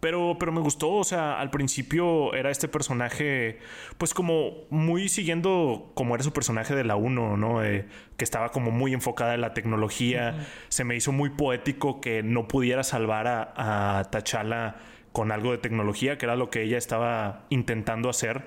[0.04, 3.58] pero, pero me gustó, o sea, al principio era este personaje
[3.96, 7.64] pues como muy siguiendo como era su personaje de la 1, ¿no?
[7.64, 7.86] Eh,
[8.18, 10.46] que estaba como muy enfocada en la tecnología.
[10.68, 14.76] Se me hizo muy poético que no pudiera salvar a, a T'Challa
[15.14, 18.42] con algo de tecnología, que era lo que ella estaba intentando hacer,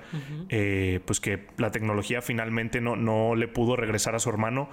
[0.50, 4.70] eh, pues que la tecnología finalmente no, no le pudo regresar a su hermano,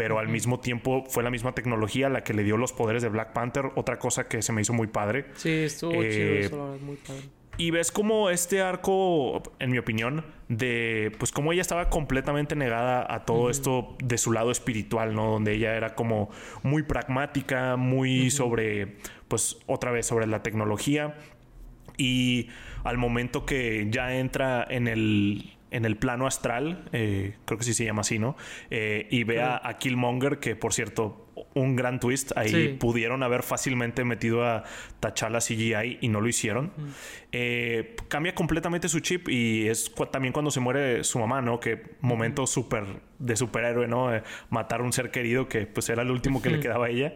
[0.00, 3.10] pero al mismo tiempo fue la misma tecnología la que le dio los poderes de
[3.10, 5.26] Black Panther, otra cosa que se me hizo muy padre.
[5.34, 7.20] Sí, estuvo chido, eh, eso, muy padre.
[7.58, 13.06] Y ves como este arco, en mi opinión, de pues como ella estaba completamente negada
[13.14, 15.32] a todo esto de su lado espiritual, ¿no?
[15.32, 16.30] Donde ella era como
[16.62, 18.96] muy pragmática, muy sobre
[19.28, 21.14] pues otra vez sobre la tecnología
[21.98, 22.48] y
[22.84, 27.74] al momento que ya entra en el, en el plano astral, eh, creo que sí
[27.74, 28.36] se llama así, ¿no?
[28.70, 34.04] Eh, y ve a, Killmonger, que por cierto, un gran twist, ahí pudieron haber fácilmente
[34.04, 34.64] metido a
[35.00, 36.72] T'Challa CGI y no lo hicieron.
[37.32, 41.60] Eh, cambia completamente su chip y es también cuando se muere su mamá, ¿no?
[41.60, 42.84] Que momento súper
[43.18, 44.10] de superhéroe, ¿no?
[44.48, 47.14] matar a un ser querido que pues era el último que le quedaba a ella.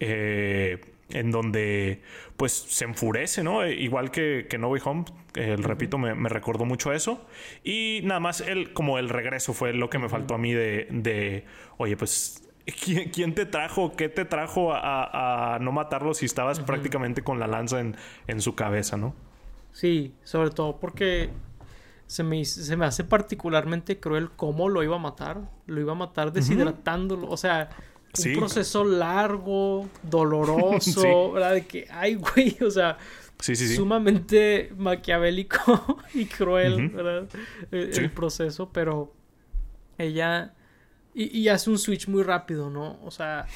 [0.00, 0.80] Eh,
[1.12, 2.02] en donde
[2.36, 3.62] pues se enfurece, ¿no?
[3.62, 7.26] E, igual que, que No Way Home, el, repito, me, recordó mucho a eso.
[7.64, 10.88] Y nada más, el, como el regreso fue lo que me faltó a mí de,
[10.90, 11.44] de
[11.76, 12.48] oye, pues,
[13.12, 13.92] ¿quién, te trajo?
[13.92, 17.96] ¿Qué te trajo a, no matarlo si estabas prácticamente con la lanza en,
[18.26, 19.14] en, su cabeza, ¿no?
[19.72, 21.30] Sí, sobre todo porque
[22.06, 25.42] se me, se me hace particularmente cruel cómo lo iba a matar.
[25.66, 27.28] Lo iba a matar deshidratándolo.
[27.28, 27.70] O sea
[28.18, 31.54] un proceso largo, doloroso, ¿verdad?
[31.54, 32.98] De que, ay, güey, o sea,
[33.40, 37.28] sumamente maquiavélico y cruel, ¿verdad?
[37.70, 39.12] El, proceso, pero
[39.98, 40.54] ella...
[41.12, 43.00] Y, hace un switch muy rápido, ¿no?
[43.02, 43.46] O sea,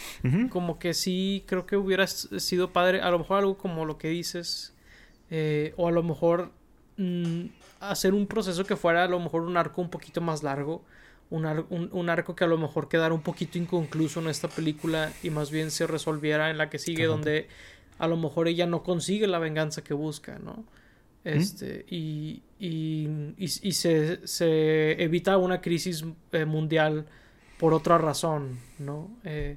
[0.51, 4.09] como que sí, creo que hubiera sido padre, a lo mejor algo como lo que
[4.09, 4.75] dices,
[5.31, 6.51] eh, o a lo mejor
[6.97, 7.45] mm,
[7.79, 10.85] hacer un proceso que fuera a lo mejor un arco un poquito más largo
[11.31, 15.51] un, arco que a lo mejor quedara un poquito inconcluso en esta película y más
[15.51, 17.49] bien se resolviera en la que sigue, donde
[17.99, 20.65] a lo mejor ella no consigue la venganza que busca, ¿no?
[21.25, 23.09] Este, y, y,
[23.39, 27.07] y, se, se, evita una crisis eh, mundial
[27.59, 29.11] por otra razón, ¿no?
[29.25, 29.57] Eh,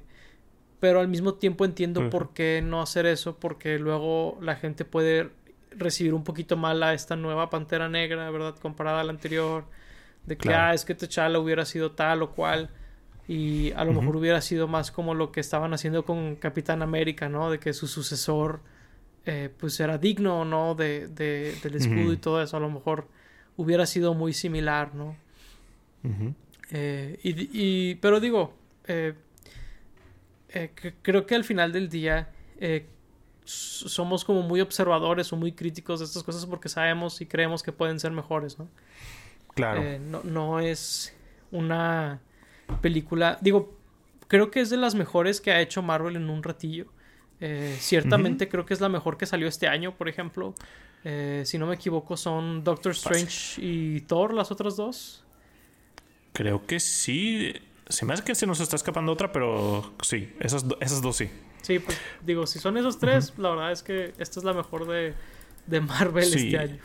[0.80, 5.30] pero al mismo tiempo entiendo por qué no hacer eso, porque luego la gente puede
[5.72, 8.56] recibir un poquito mal a esta nueva Pantera Negra, ¿verdad?
[8.56, 9.64] Comparada a la anterior
[10.28, 12.70] de que, ah, es que T'Challa hubiera sido tal o cual.
[13.26, 17.28] Y a lo mejor hubiera sido más como lo que estaban haciendo con Capitán América,
[17.28, 17.50] ¿no?
[17.50, 18.60] De que su sucesor,
[19.26, 20.74] eh, pues era digno, ¿no?
[20.74, 22.56] De, del escudo y todo eso.
[22.56, 23.06] A lo mejor
[23.56, 25.16] hubiera sido muy similar, ¿no?
[26.70, 28.54] Eh, y, pero digo,
[28.86, 29.14] eh,
[31.02, 32.30] creo que al final del día
[33.44, 37.72] somos como muy observadores o muy críticos de estas cosas porque sabemos y creemos que
[37.72, 38.68] pueden ser mejores, ¿no?
[39.58, 39.82] Claro.
[39.82, 41.14] Eh, no, es
[41.50, 42.20] una
[42.80, 43.38] película.
[43.40, 43.76] Digo,
[44.28, 46.86] creo que es de las mejores que ha hecho Marvel en un ratillo.
[47.40, 50.54] Eh, ciertamente creo que es la mejor que salió este año, por ejemplo.
[51.02, 55.24] Eh, si no me equivoco, son Doctor Strange y Thor, las otras dos.
[56.32, 57.52] Creo que sí.
[57.88, 61.28] Se me hace que se nos está escapando otra, pero sí, esas, esas dos sí.
[61.62, 64.86] Sí, pues digo, si son esos tres, la verdad es que esta es la mejor
[64.86, 65.14] de,
[65.80, 66.78] Marvel este año.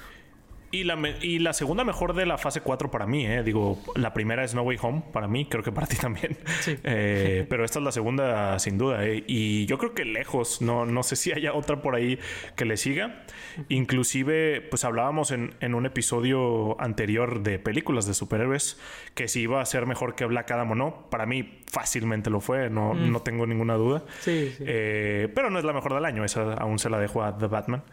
[0.74, 3.44] Y la, y la segunda mejor de la fase 4 para mí, ¿eh?
[3.44, 6.36] Digo, la primera es No Way Home para mí, creo que para ti también.
[6.62, 6.78] Sí.
[6.86, 9.06] Eh, pero esta es la segunda sin duda.
[9.06, 9.24] ¿eh?
[9.28, 12.18] Y yo creo que lejos, no, no sé si haya otra por ahí
[12.56, 13.24] que le siga.
[13.70, 18.80] Inclusive, pues hablábamos en, en un episodio anterior de películas de superhéroes
[19.14, 21.08] que si iba a ser mejor que Black Adam o no.
[21.10, 23.12] Para mí fácilmente lo fue, no, mm.
[23.12, 24.04] no tengo ninguna duda.
[24.22, 24.64] Sí, sí.
[24.66, 27.48] Eh, pero no es la mejor del año, esa aún se la dejo a The
[27.48, 27.84] Batman.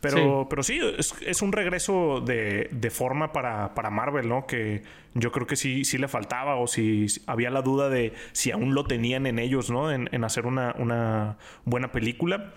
[0.00, 0.80] Pero sí, pero sí
[1.26, 4.46] es, un regreso de, de forma para, para, Marvel, ¿no?
[4.46, 4.82] Que
[5.14, 8.74] yo creo que sí, sí le faltaba o si había la duda de si aún
[8.74, 9.92] lo tenían en ellos, ¿no?
[9.92, 12.54] En, en hacer una, una, buena película.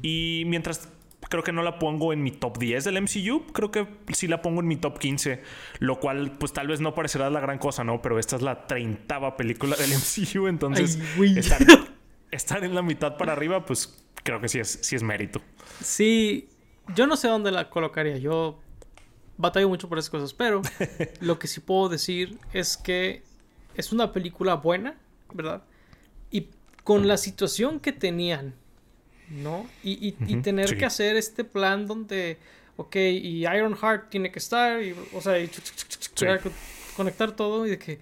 [0.00, 0.88] Y mientras
[1.28, 4.42] creo que no la pongo en mi top 10 del MCU, creo que sí la
[4.42, 5.42] pongo en mi top 15,
[5.80, 8.00] lo cual pues tal vez no parecerá la gran cosa, ¿no?
[8.02, 10.98] Pero esta es la treintava película del MCU, entonces
[11.36, 11.60] estar,
[12.30, 15.40] estar, en la mitad para arriba, pues creo que sí es, sí es mérito.
[15.82, 16.48] Sí,
[16.94, 18.18] yo no sé dónde la colocaría.
[18.18, 18.58] Yo
[19.36, 20.34] batallo mucho por esas cosas.
[20.34, 20.62] Pero
[21.20, 23.22] lo que sí puedo decir es que
[23.74, 24.96] es una película buena,
[25.32, 25.62] ¿verdad?
[26.30, 26.48] Y
[26.84, 28.54] con la situación que tenían,
[29.28, 29.66] ¿no?
[29.82, 32.38] Y, tener que hacer este plan donde,
[32.76, 35.50] ok, y Ironheart tiene que estar, y, o sea, y
[36.96, 38.00] conectar todo y de que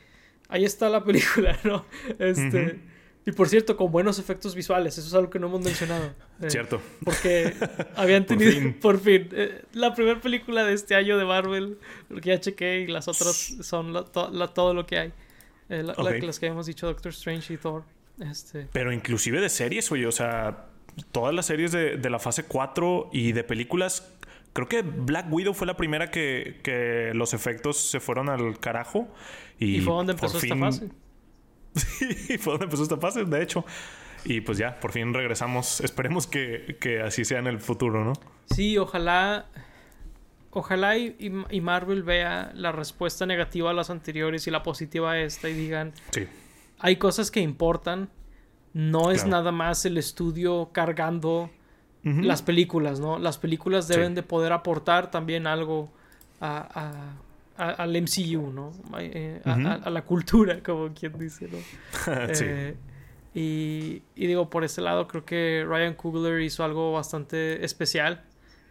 [0.49, 1.85] ahí está la película, ¿no?
[2.19, 2.94] Este.
[3.27, 6.13] Y por cierto, con buenos efectos visuales, eso es algo que no hemos mencionado.
[6.43, 6.81] Eh, Cierto.
[7.05, 7.55] Porque
[7.97, 11.79] habían tenido, por fin, eh, la primera película de este año de Marvel,
[12.21, 15.13] que ya chequé, y las otras son todo lo que hay.
[15.71, 17.85] Eh, las que habíamos dicho, Doctor Strange y Thor.
[18.21, 18.69] Este.
[18.73, 20.67] Pero inclusive de series, oye, o sea,
[21.11, 24.15] todas las series de, de la fase 4 y de películas
[24.55, 29.09] Creo que Black Widow fue la primera que, que los efectos se fueron al carajo.
[29.59, 30.91] Y, fue donde empezó esta fase.
[31.99, 33.65] sí, fue donde empezó esta fase, de hecho.
[34.25, 35.81] Y pues ya, por fin regresamos.
[35.83, 38.13] Esperemos que, que así sea en el futuro, ¿no?
[38.47, 39.47] Sí, ojalá.
[40.51, 41.17] Ojalá y,
[41.51, 45.55] y, Marvel vea la respuesta negativa a las anteriores y la positiva a esta y
[45.55, 45.93] digan.
[46.11, 46.29] Sí.
[46.79, 48.09] Hay cosas que importan.
[48.73, 51.51] No es nada más el estudio cargando
[52.05, 53.19] las películas, ¿no?
[53.19, 55.91] Las películas deben de poder aportar también algo
[56.41, 57.15] a,
[57.57, 58.73] al MCU, ¿no?
[58.99, 61.59] Eh, a, la cultura, como quien dice, ¿no?
[62.41, 62.77] Eh,
[63.35, 68.23] y, y, digo, por ese lado creo que Ryan Coogler hizo algo bastante especial,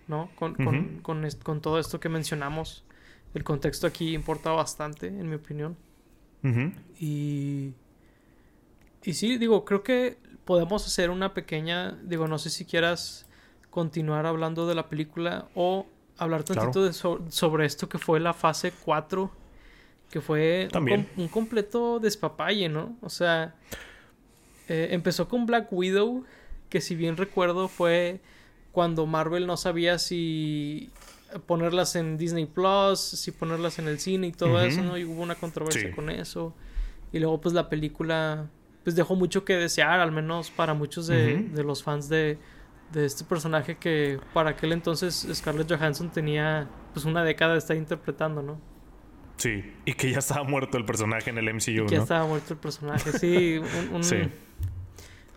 [0.07, 0.29] ¿no?
[0.35, 2.85] Con, con, con, con, todo esto que mencionamos.
[3.33, 5.75] El contexto aquí importa bastante, en mi opinión.
[6.99, 7.73] Y...
[9.05, 13.27] Y sí, digo, creo que podemos hacer una pequeña, digo, no sé si quieras
[13.69, 18.71] continuar hablando de la película o hablar tantito de sobre esto que fue la fase
[18.83, 19.31] 4,
[20.09, 20.67] que fue
[21.17, 22.95] un, completo despapalle, ¿no?
[23.01, 23.55] O sea,
[24.67, 26.23] eh, empezó con Black Widow,
[26.69, 28.21] que si bien recuerdo fue
[28.71, 30.91] cuando Marvel no sabía si
[31.45, 34.97] ponerlas en Disney Plus, si ponerlas en el cine y todo eso, ¿no?
[34.97, 36.53] Y hubo una controversia con eso.
[37.11, 38.47] Y luego pues la película
[38.83, 42.37] pues dejó mucho que desear, al menos para muchos de, los fans de,
[42.93, 47.75] de, este personaje que para aquel entonces Scarlett Johansson tenía pues una década de estar
[47.75, 48.59] interpretando, ¿no?
[49.37, 52.53] Sí, y que ya estaba muerto el personaje en el MCU, que ya estaba muerto
[52.53, 53.59] el personaje, sí,
[53.91, 54.17] un, sí.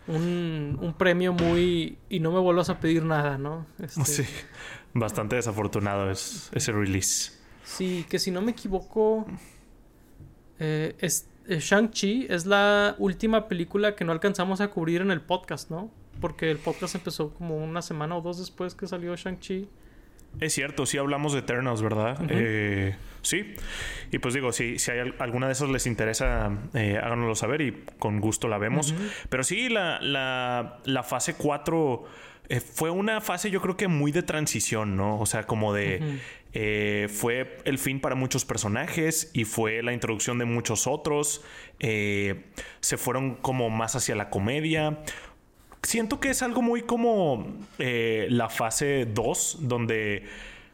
[0.07, 1.97] Un, un, premio muy...
[2.07, 3.65] y no me vuelvas a pedir nada, ¿no?
[3.79, 4.05] Este...
[4.05, 4.23] Sí,
[4.93, 7.33] bastante desafortunado es, ese release.
[7.63, 9.25] Sí, que si no me equivoco,
[10.59, 15.69] eh, eh, Shang-Chi es la última película que no alcanzamos a cubrir en el podcast,
[15.69, 15.91] ¿no?
[16.19, 19.67] Porque el podcast empezó como una semana o dos después que salió Shang-Chi.
[20.39, 22.19] Es cierto, sí hablamos de Eternals, ¿verdad?
[22.29, 23.53] Eh, sí.
[24.11, 27.83] Y pues digo, si, si hay alguna de esas les interesa, eh, háganoslo saber y
[27.97, 28.93] con gusto la vemos.
[29.29, 32.05] Pero sí, la, la, la fase 4
[32.49, 35.19] eh, fue una fase yo creo que muy de transición, ¿no?
[35.19, 36.19] O sea, como de...
[36.59, 41.43] Eh, fue el fin para muchos personajes y fue la introducción de muchos otros.
[41.79, 42.45] Eh,
[42.79, 44.97] se fueron como más hacia la comedia.
[45.83, 47.47] Siento que es algo muy como
[47.79, 50.23] eh, la fase 2, donde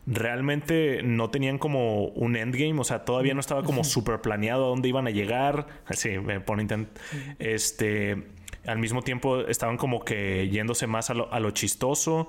[0.06, 4.68] realmente no tenían como un endgame, o sea, todavía no estaba como súper planeado a
[4.70, 5.68] dónde iban a llegar.
[5.92, 6.68] Sí, me pone
[7.40, 8.24] Este,
[8.66, 12.28] al mismo tiempo estaban como que yéndose más a lo, a lo chistoso.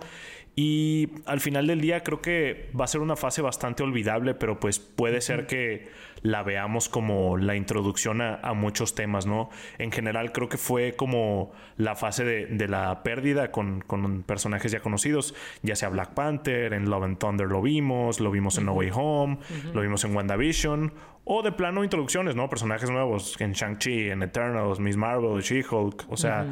[0.57, 4.61] Y al final del día creo que va a ser una fase bastante olvidable, pero
[4.61, 5.89] pues puede ser que
[6.25, 9.51] la veamos como la introducción a, muchos temas, ¿no?
[9.77, 13.85] En general creo que fue como la fase de, la pérdida con,
[14.27, 18.57] personajes ya conocidos, ya sea Black Panther, en Love and Thunder lo vimos, lo vimos
[18.57, 19.39] en No Way Home,
[19.75, 22.49] lo vimos en WandaVision, o de plano introducciones, ¿no?
[22.49, 26.47] Personajes nuevos en Shang-Chi, en Eternals, Miss Marvel, She-Hulk, o sea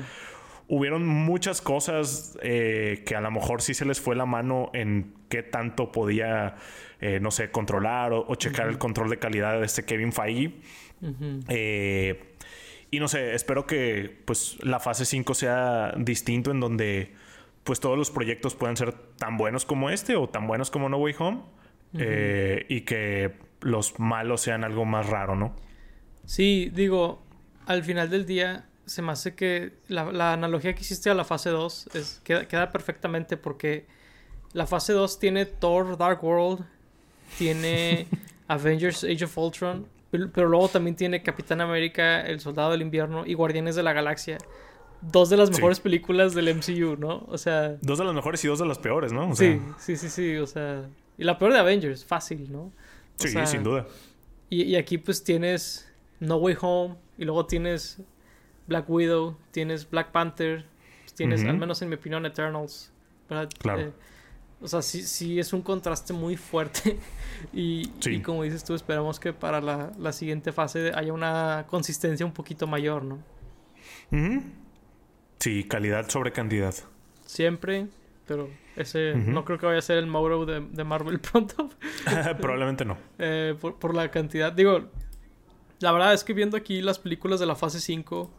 [0.73, 5.13] hubieron muchas cosas eh, que a lo mejor sí se les fue la mano en
[5.29, 6.57] qué tanto podía,
[6.99, 10.55] eh, no sé, controlar o, checar el control de calidad de este Kevin Feige.
[11.49, 12.37] Eh,
[12.91, 17.13] y no sé, espero que pues la fase 5 sea distinto en donde
[17.65, 20.97] pues todos los proyectos puedan ser tan buenos como este o tan buenos como No
[20.97, 21.43] Way Home
[21.93, 25.55] y que los malos sean algo más raro, ¿no?
[26.25, 27.23] Sí, digo,
[27.67, 31.49] al final del día se me hace que la, analogía que hiciste a la fase
[31.51, 33.87] 2 es, queda, perfectamente porque
[34.53, 36.65] la fase 2 tiene Thor Dark World,
[37.39, 38.07] tiene
[38.49, 43.33] Avengers Age of Ultron, pero, luego también tiene Capitán América, El Soldado del Invierno y
[43.33, 44.37] Guardianes de la Galaxia.
[45.01, 47.25] Dos de las mejores películas del MCU, ¿no?
[47.29, 47.79] O sea...
[47.81, 49.35] Dos de las mejores y dos de las peores, ¿no?
[49.35, 50.87] sí, sí, sí, sí, o sea...
[51.17, 52.71] Y la peor de Avengers, fácil, ¿no?
[53.17, 53.87] sí, sin duda.
[54.51, 57.99] Y, y aquí pues tienes No Way Home y luego tienes
[58.67, 60.65] Black Widow, tienes Black Panther,
[61.01, 62.93] pues tienes, al menos en mi opinión, Eternals.
[63.59, 63.81] Claro.
[63.81, 63.93] Eh,
[64.63, 66.99] o sea, sí, sí es un contraste muy fuerte.
[67.53, 67.89] y,
[68.23, 73.03] como dices tú, esperamos que para la, siguiente fase haya una consistencia un poquito mayor,
[73.05, 73.19] ¿no?
[75.41, 76.75] Sí, calidad sobre cantidad.
[77.27, 77.89] Siempre,
[78.27, 81.71] pero ese no creo que vaya a ser el Mauro de, Marvel pronto.
[82.41, 82.97] Probablemente no.
[83.19, 84.53] Eh, por, por, la cantidad.
[84.53, 84.91] Digo,
[85.81, 88.31] la verdad es que viendo aquí las películas de la fase 5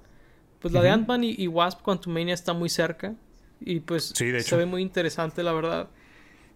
[0.64, 3.14] pues la de Ant-Man y, Wasp Quantumania está muy cerca.
[3.60, 5.90] Y pues se ve muy interesante, la verdad.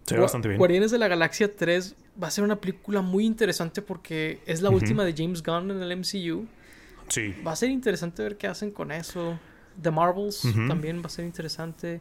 [0.06, 0.58] Se ve bastante bien.
[0.58, 4.70] Guardianes de la Galaxia 3 va a ser una película muy interesante porque es la
[4.70, 6.48] última de James Gunn en el MCU.
[7.10, 7.36] Sí.
[7.46, 9.38] Va a ser interesante ver qué hacen con eso.
[9.82, 12.00] The Marvels también va a ser interesante.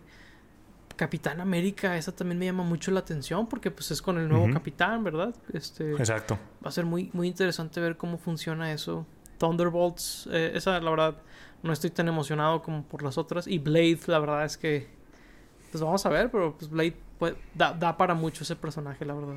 [0.94, 4.48] Capitán América, esa también me llama mucho la atención porque pues es con el nuevo
[4.52, 5.34] capitán, ¿verdad?
[5.52, 6.38] Este, Exacto.
[6.64, 9.04] Va a ser muy, muy interesante ver cómo funciona eso.
[9.38, 11.16] Thunderbolts, eh, esa la verdad
[11.66, 13.46] no estoy tan emocionado como por las otras.
[13.46, 14.86] Y Blade, la verdad es que
[15.70, 16.96] pues vamos a ver, pero pues Blade
[17.54, 19.36] da, da para mucho ese personaje, la verdad.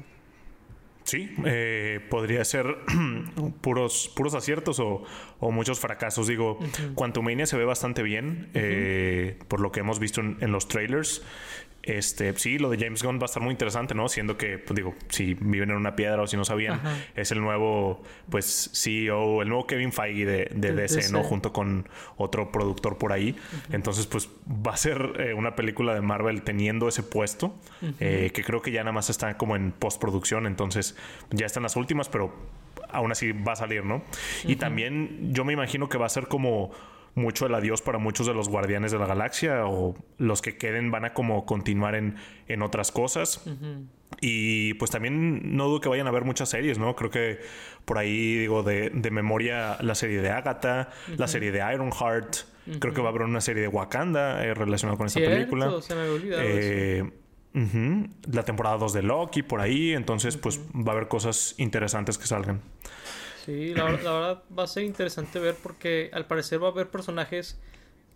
[1.03, 2.77] Sí, eh, podría ser
[3.61, 5.03] puros, puros aciertos o,
[5.51, 6.27] muchos fracasos.
[6.27, 10.67] Digo, uh Quantumania se ve bastante bien eh, por lo que hemos visto en los
[10.67, 11.23] trailers.
[11.82, 14.09] Este, sí, lo de James Gunn va a estar muy interesante, ¿no?
[14.09, 16.82] Siendo que, pues digo, si viven en una piedra o si no sabían,
[17.15, 21.23] es el nuevo, pues, CEO, el nuevo Kevin Feige de, de, DC, ¿no?
[21.23, 23.36] Junto con otro productor por ahí.
[23.71, 27.55] Entonces, pues, va a ser eh, una película de Marvel teniendo ese puesto,
[27.99, 30.95] eh, que creo que ya nada más está como en postproducción, entonces
[31.32, 32.34] ya están las últimas, pero
[32.89, 34.03] aún así va a salir, ¿no?
[34.43, 36.71] Y también yo me imagino que va a ser como
[37.16, 40.91] mucho el adiós para muchos de los guardianes de la galaxia o los que queden
[40.91, 42.16] van a como continuar en,
[42.47, 43.43] en otras cosas.
[44.22, 46.95] Y pues también no dudo que vayan a ver muchas series, ¿no?
[46.95, 47.39] Creo que
[47.86, 52.38] por ahí, digo, de, memoria la serie de Agatha, la serie de Ironheart,
[52.80, 55.72] creo que va a haber una serie de Wakanda eh, relacionada con esta película.
[55.82, 57.10] Se me eh,
[58.32, 62.26] La temporada 2 de Loki por ahí, entonces pues va a haber cosas interesantes que
[62.26, 62.62] salgan.
[63.45, 67.59] Sí, la, verdad va a ser interesante ver porque al parecer va a haber personajes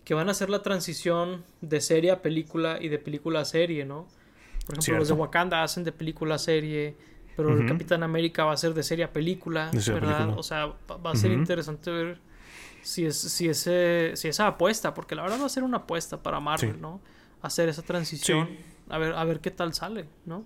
[0.03, 3.85] que van a hacer la transición de serie a película y de película a serie,
[3.85, 4.07] ¿no?
[4.65, 6.95] Por ejemplo, los de Wakanda hacen de película a serie,
[7.35, 10.37] pero el Capitán América va a ser de serie a película, ¿verdad?
[10.37, 12.19] O sea, va, a ser interesante ver
[12.81, 16.21] si es si ese si esa apuesta, porque la verdad va a ser una apuesta
[16.21, 17.01] para Marvel, ¿no?
[17.41, 18.49] Hacer esa transición,
[18.89, 20.45] a ver a ver qué tal sale, ¿no?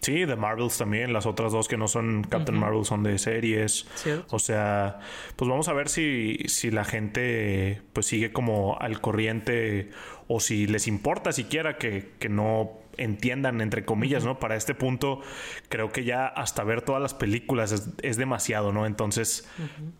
[0.00, 1.12] Sí, de Marvels también.
[1.12, 3.86] Las otras dos que no son Captain Marvel son de series.
[4.30, 5.00] O sea,
[5.36, 9.90] pues vamos a ver si, si la gente pues sigue como al corriente
[10.28, 14.38] o si les importa siquiera que, que no entiendan, entre comillas, ¿no?
[14.38, 15.20] Para este punto,
[15.68, 18.86] creo que ya hasta ver todas las películas es, demasiado, ¿no?
[18.86, 19.48] Entonces,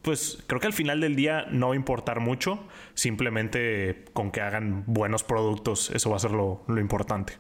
[0.03, 4.40] pues creo que al final del día no va a importar mucho, simplemente con que
[4.40, 7.34] hagan buenos productos, eso va a ser lo, lo importante.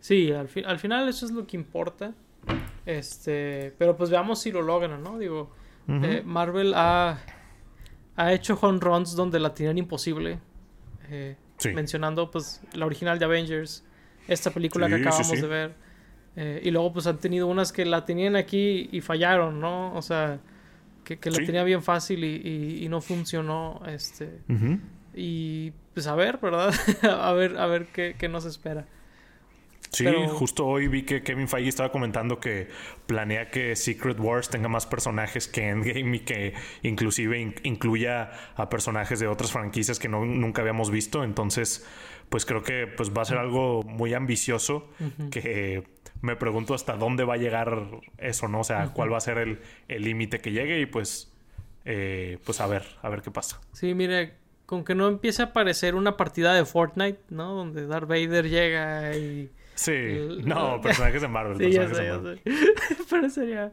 [0.00, 2.14] Sí, al, al final eso es lo que importa.
[2.86, 5.18] Este, pero pues veamos si lo logran, ¿no?
[5.18, 5.50] Digo,
[5.88, 7.18] eh, Marvel ha,
[8.16, 10.38] ha hecho home runs donde la tenían imposible.
[11.10, 11.36] Eh,
[11.74, 13.84] mencionando pues la original de Avengers,
[14.28, 15.74] esta película que acabamos de ver.
[16.36, 19.94] Eh, y luego pues han tenido unas que la tenían aquí y fallaron, ¿no?
[19.94, 20.40] O sea,
[21.04, 23.82] que, que la tenía bien fácil y, y, no funcionó.
[23.86, 24.40] Este.
[25.14, 26.72] Y pues a ver, ¿verdad?
[27.02, 28.86] a ver, a ver qué, qué nos espera.
[29.92, 32.68] Sí, justo hoy vi que Kevin Feige estaba comentando que
[33.06, 39.18] planea que Secret Wars tenga más personajes que Endgame y que inclusive incluya a personajes
[39.18, 41.24] de otras franquicias que no, nunca habíamos visto.
[41.24, 41.86] Entonces,
[42.28, 44.88] pues creo que pues va a ser algo muy ambicioso
[45.32, 45.82] que
[46.22, 47.88] me pregunto hasta dónde va a llegar
[48.18, 48.60] eso, ¿no?
[48.60, 49.38] O sea, cuál va a ser
[49.88, 51.32] el límite que llegue y pues,
[51.84, 53.60] eh, pues a ver, a ver qué pasa.
[53.72, 54.34] Sí, mire,
[54.66, 57.54] con que no empiece a aparecer una partida de Fortnite, ¿no?
[57.54, 59.50] Donde Darth Vader llega y
[59.80, 61.56] Sí, no, personajes de Marvel.
[61.58, 62.38] Sí, ya sé, ya sé.
[63.08, 63.72] Pero sería.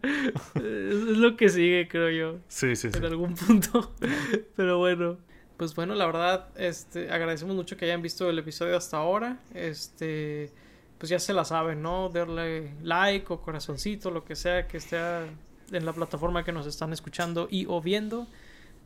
[0.55, 2.39] Es lo que sigue, creo yo.
[2.47, 2.97] Sí, sí, sí.
[2.97, 3.93] En algún punto.
[4.55, 5.18] Pero bueno.
[5.58, 9.39] Pues bueno, la verdad, este, agradecemos mucho que hayan visto el episodio hasta ahora.
[9.53, 10.49] Este,
[10.97, 12.08] pues ya se la saben, ¿no?
[12.08, 16.93] Darle like o corazoncito, lo que sea que esté en la plataforma que nos están
[16.93, 18.28] escuchando y o viendo.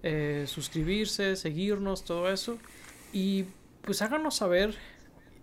[0.02, 2.58] Eh, suscribirse, seguirnos, todo eso.
[3.14, 3.46] Y
[3.84, 4.74] pues háganos saber.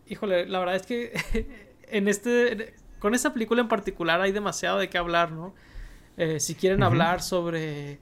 [0.09, 4.89] Híjole, la verdad es que en este, con esta película en particular hay demasiado de
[4.89, 5.55] qué hablar, ¿no?
[6.17, 8.01] Eh, si quieren hablar sobre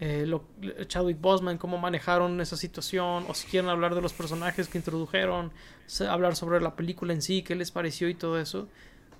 [0.00, 0.44] eh, lo,
[0.86, 5.52] Chadwick Boseman, cómo manejaron esa situación, o si quieren hablar de los personajes que introdujeron,
[6.08, 8.68] hablar sobre la película en sí, qué les pareció y todo eso,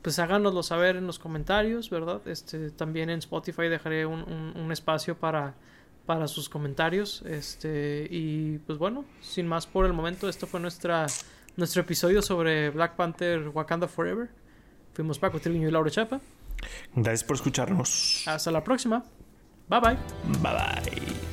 [0.02, 2.26] pues háganoslo saber en los comentarios, ¿verdad?
[2.26, 5.54] Este, también en Spotify dejaré un, un, espacio para,
[6.06, 7.22] para sus comentarios.
[7.22, 11.06] Este, y pues bueno, sin más por el momento, esto fue nuestra
[11.56, 14.28] nuestro episodio sobre Black Panther Wakanda Forever.
[14.94, 16.20] Fuimos Paco Triviño y Laura Chapa.
[16.94, 18.24] Gracias por escucharnos.
[18.26, 19.04] Hasta la próxima.
[19.68, 19.96] Bye bye.
[20.40, 21.27] Bye bye.